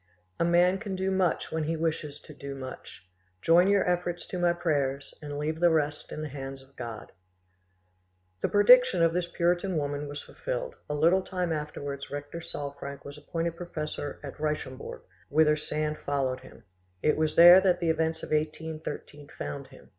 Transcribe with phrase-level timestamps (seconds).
[0.39, 3.07] "A man can do much when he wishes to do much:
[3.39, 7.11] join your efforts to my prayers, and leave the rest in the hands of God."
[8.41, 13.19] The prediction of this Puritan woman was fulfilled: a little time afterwards rector Salfranck was
[13.19, 16.63] appointed professor at Richembourg, whither Sand followed him;
[17.03, 19.89] it was there that the events of 1813 found him.